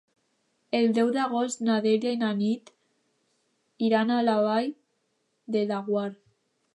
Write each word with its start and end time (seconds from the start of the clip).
El 0.77 0.87
deu 0.97 1.11
d'agost 1.17 1.61
na 1.67 1.75
Dèlia 1.85 2.13
i 2.15 2.19
na 2.21 2.31
Nit 2.39 2.73
iran 3.89 4.15
a 4.15 4.17
la 4.31 4.37
Vall 4.47 4.73
de 5.57 5.63
Laguar. 5.73 6.09